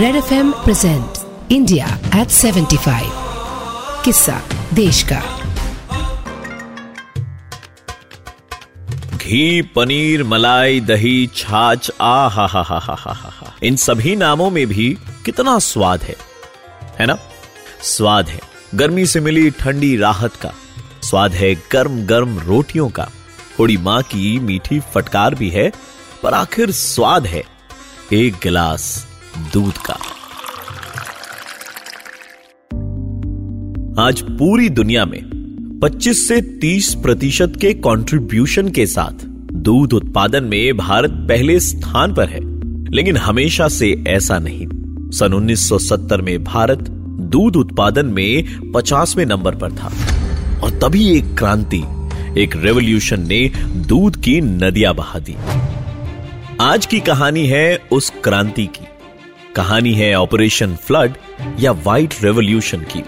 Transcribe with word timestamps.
Red 0.00 0.16
F 0.16 0.34
M 0.34 0.52
present 0.52 1.12
India 1.52 1.98
at 2.16 2.28
75 2.28 3.00
किस्सा 4.04 4.42
देश 4.74 5.02
का 5.02 5.20
घी, 9.16 9.62
पनीर, 9.62 10.24
मलाई, 10.24 10.80
दही, 10.80 11.30
छाछ, 11.36 11.90
आ 12.00 12.28
हा 12.28 12.46
हा 12.46 12.62
हा 12.62 12.78
हा 12.78 12.94
हा 12.94 13.12
हा। 13.12 13.56
इन 13.62 13.76
सभी 13.76 14.16
नामों 14.16 14.50
में 14.50 14.66
भी 14.66 14.98
कितना 15.24 15.58
स्वाद 15.58 16.02
है 16.02 16.16
है 17.00 17.06
ना? 17.06 17.18
स्वाद 17.82 18.28
है 18.28 18.40
गर्मी 18.74 19.06
से 19.06 19.20
मिली 19.20 19.50
ठंडी 19.50 19.96
राहत 19.96 20.36
का। 20.36 20.52
स्वाद 21.02 21.32
है 21.32 21.54
गर्म 21.54 22.06
गर्म 22.06 22.38
रोटियों 22.38 22.88
का। 22.88 23.10
थोड़ी 23.58 23.76
माँ 23.76 24.02
की 24.02 24.38
मीठी 24.38 24.80
फटकार 24.80 25.34
भी 25.34 25.50
है, 25.50 25.72
पर 26.22 26.34
आखिर 26.34 26.70
स्वाद 26.70 27.26
है 27.26 27.42
एक 28.12 28.34
गिलास 28.42 29.09
दूध 29.38 29.74
का। 29.78 29.94
आज 34.02 34.20
पूरी 34.20 34.68
दुनिया 34.68 35.04
में 35.04 35.22
25 35.82 36.28
से 36.28 36.40
30 36.42 36.94
प्रतिशत 36.94 37.52
के 37.60 37.72
कंट्रीब्यूशन 37.74 38.68
के 38.68 38.86
साथ 38.86 39.24
दूध 39.52 39.92
उत्पादन 39.92 40.44
में 40.44 40.76
भारत 40.76 41.10
पहले 41.10 41.60
स्थान 41.60 42.14
पर 42.14 42.28
है, 42.28 42.40
लेकिन 42.90 43.16
हमेशा 43.16 43.68
से 43.68 44.04
ऐसा 44.06 44.38
नहीं। 44.38 44.66
सन 45.10 45.32
1970 45.32 46.20
में 46.20 46.44
भारत 46.44 46.78
दूध 47.20 47.56
उत्पादन 47.56 48.06
में 48.06 48.44
50वें 48.72 49.26
नंबर 49.26 49.54
पर 49.54 49.72
था, 49.72 49.92
और 50.62 50.70
तभी 50.70 51.18
एक 51.18 51.38
क्रांति, 51.38 51.82
एक 52.42 52.56
रेवोल्यूशन 52.56 53.26
ने 53.26 53.52
दूध 53.76 54.16
की 54.16 54.40
नदियाँ 54.40 54.94
बहा 54.94 55.18
दी। 55.18 55.36
आज 56.60 56.86
की 56.86 57.00
कहानी 57.00 57.46
है 57.46 57.78
उस 57.92 58.12
क्रांति 58.24 58.66
की। 58.66 58.86
कहानी 59.56 59.92
है 59.92 60.14
ऑपरेशन 60.14 60.74
फ्लड 60.76 61.14
या 61.60 61.72
व्हाइट 61.72 62.14
रेवोल्यूशन 62.22 62.80
की। 62.90 63.02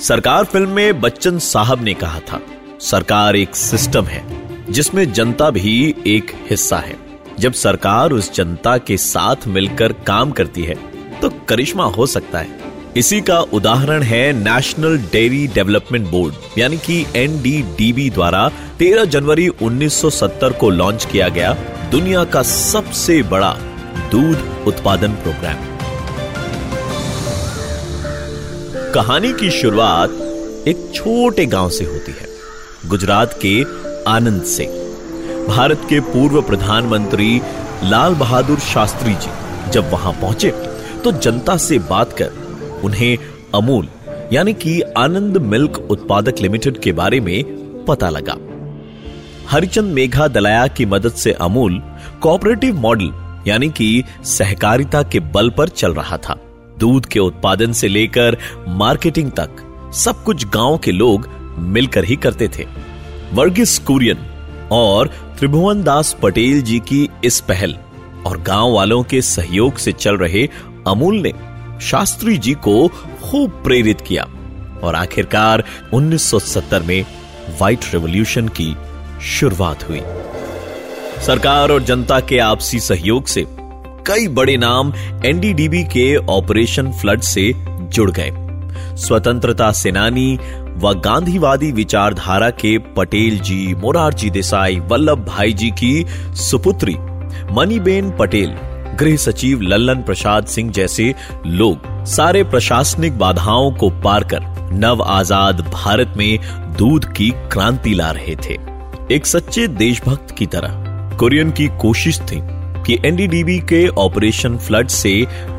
सरकार 0.00 0.44
फ़िल्म 0.44 0.70
में 0.70 1.00
बच्चन 1.00 1.38
साहब 1.38 1.82
ने 1.84 1.94
कहा 1.94 2.20
था, 2.20 2.40
सरकार 2.80 3.36
एक 3.36 3.56
सिस्टम 3.56 4.04
है, 4.04 4.22
जिसमें 4.70 5.12
जनता 5.12 5.50
भी 5.50 5.94
एक 6.06 6.32
हिस्सा 6.50 6.78
है। 6.78 6.96
जब 7.40 7.52
सरकार 7.52 8.12
उस 8.12 8.32
जनता 8.34 8.76
के 8.78 8.96
साथ 8.96 9.46
मिलकर 9.46 9.92
काम 10.06 10.30
करती 10.30 10.62
है 10.62 10.74
तो 11.20 11.30
करिश्मा 11.48 11.84
हो 11.86 12.06
सकता 12.06 12.38
है। 12.38 12.66
इसी 12.96 13.20
का 13.20 13.38
उदाहरण 13.40 14.02
है 14.02 14.32
नेशनल 14.34 14.98
डेयरी 15.12 15.46
डेवलपमेंट 15.46 16.08
बोर्ड, 16.10 16.34
यानी 16.58 16.78
कि 16.78 17.04
एनडीडीबी 17.16 18.08
द्वारा 18.10 18.48
13 18.78 19.04
जनवरी 19.04 19.48
1970 19.48 20.52
को 20.52 20.70
लॉन्च 20.70 21.04
किया 21.04 21.28
गया 21.28 21.52
दुनिया 21.90 22.24
का 22.24 22.42
सबसे 22.42 23.22
बड़ा 23.24 23.52
दूध 24.10 24.64
उत्पादन 24.66 25.12
प्रोग्राम। 25.14 25.77
कहानी 28.94 29.32
की 29.32 29.50
शुरुआत 29.50 30.10
एक 30.68 30.90
छोटे 30.94 31.44
गाँव 31.46 31.70
से 31.70 31.84
होती 31.84 32.12
है, 32.12 32.26
गुजरात 32.86 33.38
के 33.44 33.52
आनंद 34.10 34.42
से। 34.44 34.66
भारत 35.48 35.82
के 35.90 35.98
पूर्व 36.02 36.40
प्रधानमंत्री 36.42 37.40
लाल 37.84 38.14
बहादुर 38.14 38.58
शास्त्री 38.58 39.14
जी 39.14 39.70
जब 39.70 39.90
वहाँ 39.92 40.12
पहुँचे 40.12 40.50
तो 41.04 41.12
जनता 41.12 41.56
से 41.56 41.78
बात 41.90 42.12
कर 42.12 42.80
उन्हें 42.84 43.16
अमूल, 43.54 43.88
यानी 44.32 44.54
कि 44.54 44.80
आनंद 44.98 45.36
मिल्क 45.44 45.78
उत्पादक 45.90 46.40
लिमिटेड 46.40 46.80
के 46.80 46.92
बारे 46.94 47.20
में 47.20 47.84
पता 47.84 48.08
लगा। 48.08 48.36
हरिचंद 49.50 49.94
मेघा 49.94 50.28
दलाया 50.28 50.66
की 50.68 50.86
मदद 50.86 51.12
से 51.14 51.32
अमूल 51.32 51.80
कोऑपरेटिव 52.22 52.80
मॉडल 52.80 53.12
यानी 53.46 53.68
कि 53.70 54.04
सहकारिता 54.28 55.02
के 55.02 55.20
बल 55.20 55.50
पर 55.50 55.68
चल 55.70 55.94
रहा 55.94 56.16
था। 56.18 56.40
दूध 56.78 57.06
के 57.06 57.18
उत्पादन 57.18 57.72
से 57.72 57.88
लेकर 57.88 58.36
मार्केटिंग 58.68 59.30
तक, 59.30 59.90
सब 59.94 60.24
कुछ 60.24 60.46
गाँव 60.46 60.78
के 60.78 60.92
लोग 60.92 61.28
मिलकर 61.58 62.04
ही 62.04 62.16
करते 62.16 62.48
थे। 62.48 62.66
वर्गीस 63.32 63.78
कुरियन 63.78 64.18
और 64.72 65.08
त्रिभुवन 65.38 65.82
दास 65.82 66.16
पटेल 66.22 66.62
जी 66.62 66.78
की 66.78 67.08
इस 67.24 67.40
पहल 67.40 67.76
और 68.26 68.40
गाँव 68.40 68.72
वालों 68.72 69.02
के 69.02 69.22
सहयोग 69.22 69.76
से 69.76 69.92
चल 69.92 70.16
रहे 70.16 70.48
अमूल 70.86 71.22
ने 71.26 71.32
शास्त्री 71.80 72.38
जी 72.38 72.54
को 72.54 72.88
खूब 73.22 73.50
प्रेरित 73.64 74.00
किया 74.00 74.26
और 74.82 74.94
आखिरकार 74.94 75.64
1970 75.94 76.82
में 76.82 77.02
व्हाइट 77.48 77.80
रेवोल्यूशन 77.84 78.48
की 78.48 78.76
शुरुआत 79.22 79.88
हुई। 79.88 80.00
सरकार 81.26 81.70
और 81.70 81.82
जनता 81.82 82.20
के 82.20 82.38
आपसी 82.38 82.80
सहयोग 82.80 83.26
से 83.26 83.46
कई 84.08 84.28
बड़े 84.28 84.56
नाम 84.56 84.92
एनडीडीबी 85.26 85.82
के 85.84 86.14
ऑपरेशन 86.16 86.90
फ्लड 86.92 87.20
से 87.20 87.52
जुड़ 87.92 88.10
गए। 88.10 88.30
स्वतंत्रता 88.96 89.70
सेनानी 89.72 90.36
व 90.76 90.92
गांधीवादी 90.94 91.70
विचारधारा 91.72 92.48
के 92.50 92.76
पटेल 92.96 93.38
जी, 93.40 93.74
मोरारजी 93.74 94.30
देसाई, 94.30 94.78
वल्लभ 94.80 95.24
भाई 95.24 95.52
जी 95.52 95.70
की 95.70 96.04
सुपुत्री 96.40 96.96
मनीबेन 97.52 98.10
पटेल, 98.10 98.54
गृह 98.98 99.16
सचिव 99.16 99.60
लल्लन 99.62 100.02
प्रसाद 100.02 100.46
सिंह 100.46 100.72
जैसे 100.72 101.14
लोग 101.46 102.04
सारे 102.06 102.44
प्रशासनिक 102.44 103.18
बाधाओं 103.18 103.70
को 103.72 103.90
पार 104.00 104.24
कर 104.24 104.70
नव 104.72 105.02
आज़ाद 105.02 105.60
भारत 105.74 106.14
में 106.16 106.38
दूध 106.78 107.12
की 107.12 107.30
क्रांति 107.52 107.94
ला 107.94 108.10
रहे 108.10 108.36
थे। 108.44 108.58
एक 109.14 109.26
सच्चे 109.26 109.68
देशभक्त 109.68 110.34
की 110.38 110.46
तरह 110.46 110.84
कुरियन 111.18 111.50
की 111.50 111.68
कोशिश 111.80 112.20
थी 112.20 112.40
कि 112.88 112.98
एनडीडीबी 113.04 113.58
के 113.58 113.86
ऑपरेशन 113.88 114.56
फ्लड 114.56 114.88
से 114.88 115.10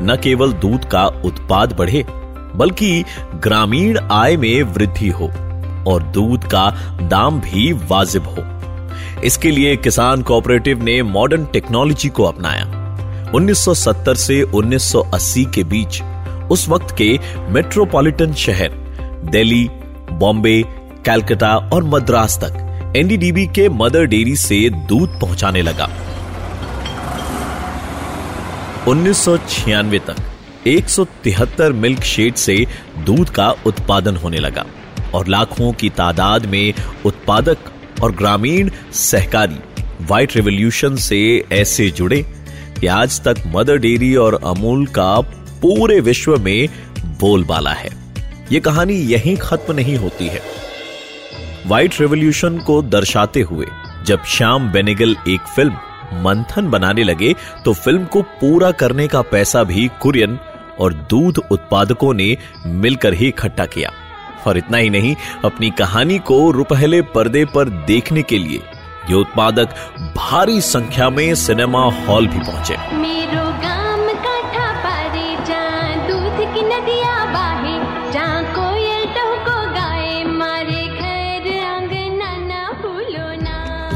न 0.02 0.16
केवल 0.22 0.52
दूध 0.52 0.84
का 0.84 1.06
उत्पाद 1.24 1.72
बढ़े, 1.72 2.04
बल्कि 2.56 3.04
ग्रामीण 3.42 3.98
आय 4.12 4.36
में 4.36 4.62
वृद्धि 4.62 5.08
हो 5.08 5.26
और 5.90 6.02
दूध 6.14 6.44
का 6.44 6.70
दाम 7.02 7.40
भी 7.40 7.72
वाजिब 7.72 8.26
हो। 8.26 8.44
इसके 9.24 9.50
लिए 9.50 9.76
किसान 9.76 10.22
कोऑपरेटिव 10.22 10.82
ने 10.82 11.02
मॉडर्न 11.02 11.44
टेक्नोलॉजी 11.44 12.08
को 12.08 12.24
अपनाया। 12.24 12.64
1970 13.34 14.14
से 14.14 14.42
1980 14.42 15.44
के 15.44 15.64
बीच 15.64 16.02
उस 16.50 16.68
वक्त 16.68 16.94
के 16.98 17.18
मेट्रोपॉलिटन 17.52 18.32
शहर, 18.34 18.70
दिल्ली, 19.30 19.68
बॉम्बे 20.12 20.62
कैलकाटा 21.06 21.56
और 21.74 21.84
मद्रास 21.84 22.38
तक 22.44 22.94
एनडीडीबी 22.96 23.46
के 23.46 23.68
मदर 23.68 24.04
डेयरी 24.04 24.36
से 24.36 24.68
दूध 24.70 25.20
पहुँचाने 25.20 25.62
लगा। 25.62 25.88
1996 28.90 30.00
तक 30.00 30.16
173 30.66 31.72
मिल्क 31.72 32.00
शेड 32.00 32.34
से 32.34 32.66
दूध 32.98 33.30
का 33.30 33.50
उत्पादन 33.66 34.16
होने 34.16 34.38
लगा 34.38 34.66
और 35.14 35.26
लाखों 35.26 35.72
की 35.72 35.90
तादाद 35.90 36.46
में 36.46 36.74
उत्पादक 37.06 37.58
और 38.02 38.12
ग्रामीण 38.12 38.70
सहकारी 38.92 39.58
व्हाइट 40.00 40.36
रेवोल्यूशन 40.36 40.96
से 40.96 41.44
ऐसे 41.52 41.90
जुड़े 41.90 42.22
कि 42.80 42.86
आज 42.86 43.20
तक 43.20 43.36
मदर 43.46 43.76
डेयरी 43.76 44.16
और 44.16 44.40
अमूल 44.44 44.86
का 44.86 45.20
पूरे 45.62 46.00
विश्व 46.00 46.36
में 46.36 46.68
बोलबाला 47.20 47.72
है। 47.72 47.90
ये 48.52 48.60
कहानी 48.60 48.94
यहीं 48.94 49.36
खत्म 49.36 49.74
नहीं 49.74 49.96
होती 49.96 50.26
है। 50.26 50.42
व्हाइट 51.66 52.00
रेवोल्यूशन 52.00 52.58
को 52.58 52.82
दर्शाते 52.82 53.40
हुए 53.40 53.66
जब 54.06 54.24
श्याम 54.24 54.72
बेनेगल 54.72 55.16
एक 55.28 55.40
फ़िल्म 55.40 55.72
मंथन 56.12 56.70
बनाने 56.70 57.04
लगे 57.04 57.34
तो 57.64 57.72
फ़िल्म 57.74 58.04
को 58.04 58.22
पूरा 58.40 58.70
करने 58.72 59.08
का 59.08 59.22
पैसा 59.22 59.62
भी 59.64 59.88
कुरियन 60.00 60.38
और 60.80 60.94
दूध 61.10 61.38
उत्पादकों 61.50 62.12
ने 62.14 62.36
मिलकर 62.66 63.14
ही 63.14 63.28
इकट्ठा 63.28 63.66
किया। 63.66 63.90
और 64.46 64.58
इतना 64.58 64.78
ही 64.78 64.90
नहीं 64.90 65.14
अपनी 65.44 65.70
कहानी 65.70 66.18
को 66.18 66.50
रुपहले 66.50 67.00
पर्दे 67.14 67.44
पर 67.44 67.68
देखने 67.86 68.22
के 68.22 68.38
लिए 68.38 68.62
ये 69.10 69.14
उत्पादक 69.14 69.74
भारी 70.16 70.60
संख्या 70.60 71.10
में 71.10 71.34
सिनेमा 71.34 71.84
हॉल 72.06 72.28
भी 72.28 72.38
पहुँचे। 72.38 72.76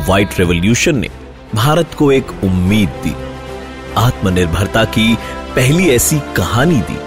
व्हाइट 0.06 0.38
रेवोल्यूशन 0.38 0.96
ने 0.96 1.08
भारत 1.55 1.95
को 1.99 2.12
एक 2.12 2.31
उम्मीद 2.45 2.89
दी, 2.89 3.15
आत्मनिर्भरता 3.97 4.85
की 4.85 5.15
पहली 5.56 5.91
ऐसी 5.91 6.19
कहानी 6.37 6.81
दी, 6.81 6.99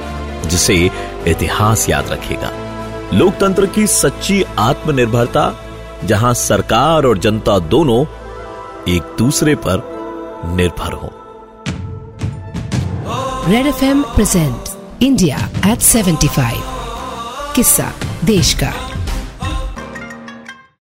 जिसे 0.49 0.89
इतिहास 1.27 1.89
याद 1.89 2.09
रखेगा। 2.09 2.51
लोकतंत्र 3.13 3.65
की 3.65 3.87
सच्ची 3.87 4.43
आत्मनिर्भरता, 4.59 5.59
जहाँ 6.05 6.33
सरकार 6.33 7.05
और 7.05 7.17
जनता 7.17 7.59
दोनों 7.59 8.01
एक 8.93 9.15
दूसरे 9.17 9.55
पर 9.55 9.83
निर्भर 10.45 10.93
हो। 10.93 11.13
Red 13.47 13.67
F 13.67 13.85
M 13.85 14.03
present 14.03 14.63
India 15.01 15.37
at 15.65 15.79
75 15.79 16.63
किस्सा 17.55 17.91
देश 18.25 18.53
का। 18.53 18.73